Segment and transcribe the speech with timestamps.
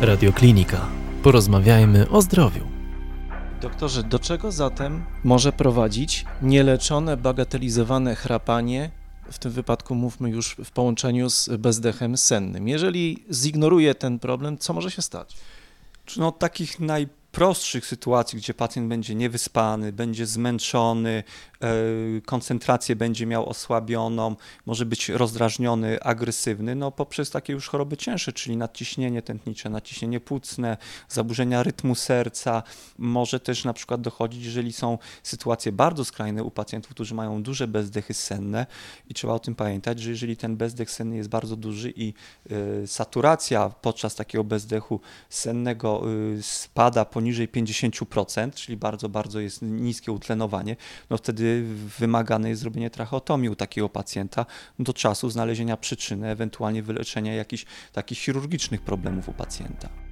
[0.00, 0.88] Radioklinika.
[1.22, 2.66] Porozmawiajmy o zdrowiu.
[3.60, 8.90] Doktorze, do czego zatem może prowadzić nieleczone, bagatelizowane chrapanie,
[9.30, 12.68] w tym wypadku mówmy już w połączeniu z bezdechem sennym?
[12.68, 15.36] Jeżeli zignoruje ten problem, co może się stać?
[16.16, 16.80] No, takich
[17.38, 21.24] najprostszych sytuacji, gdzie pacjent będzie niewyspany, będzie zmęczony,
[21.62, 28.32] E, koncentrację będzie miał osłabioną, może być rozdrażniony, agresywny, no poprzez takie już choroby cięższe,
[28.32, 30.76] czyli nadciśnienie tętnicze, nadciśnienie płucne,
[31.08, 32.62] zaburzenia rytmu serca.
[32.98, 37.68] Może też na przykład dochodzić, jeżeli są sytuacje bardzo skrajne u pacjentów, którzy mają duże
[37.68, 38.66] bezdechy senne
[39.08, 42.14] i trzeba o tym pamiętać, że jeżeli ten bezdech senny jest bardzo duży i
[42.82, 46.02] y, saturacja podczas takiego bezdechu sennego
[46.38, 50.76] y, spada poniżej 50%, czyli bardzo, bardzo jest niskie utlenowanie,
[51.10, 51.64] no wtedy
[51.98, 54.46] wymagane jest zrobienie tracheotomii u takiego pacjenta
[54.78, 60.07] do czasu znalezienia przyczyny, ewentualnie wyleczenia jakichś takich chirurgicznych problemów u pacjenta.